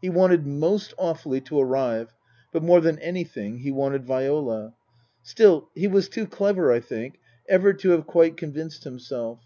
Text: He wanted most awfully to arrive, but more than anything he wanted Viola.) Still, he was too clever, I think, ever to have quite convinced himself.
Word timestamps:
He 0.00 0.08
wanted 0.08 0.46
most 0.46 0.94
awfully 0.96 1.42
to 1.42 1.60
arrive, 1.60 2.14
but 2.52 2.62
more 2.62 2.80
than 2.80 2.98
anything 3.00 3.58
he 3.58 3.70
wanted 3.70 4.06
Viola.) 4.06 4.72
Still, 5.22 5.68
he 5.74 5.86
was 5.86 6.08
too 6.08 6.26
clever, 6.26 6.72
I 6.72 6.80
think, 6.80 7.18
ever 7.50 7.74
to 7.74 7.90
have 7.90 8.06
quite 8.06 8.38
convinced 8.38 8.84
himself. 8.84 9.40